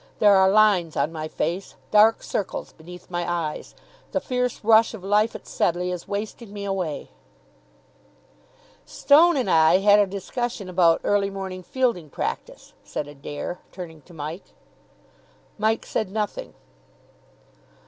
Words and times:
"There 0.17 0.33
are 0.35 0.49
lines 0.49 0.97
on 0.97 1.11
my 1.11 1.27
face, 1.27 1.75
dark 1.91 2.23
circles 2.23 2.73
beneath 2.73 3.11
my 3.11 3.31
eyes. 3.31 3.75
The 4.13 4.19
fierce 4.19 4.63
rush 4.63 4.95
of 4.95 5.03
life 5.03 5.35
at 5.35 5.45
Sedleigh 5.45 5.91
is 5.93 6.07
wasting 6.07 6.51
me 6.51 6.65
away." 6.65 7.09
"Stone 8.83 9.37
and 9.37 9.47
I 9.47 9.77
had 9.77 9.99
a 9.99 10.07
discussion 10.07 10.69
about 10.69 11.01
early 11.03 11.29
morning 11.29 11.61
fielding 11.61 12.09
practice," 12.09 12.73
said 12.83 13.07
Adair, 13.07 13.59
turning 13.71 14.01
to 14.01 14.13
Mike. 14.15 14.53
Mike 15.59 15.85
said 15.85 16.09
nothing. 16.11 16.55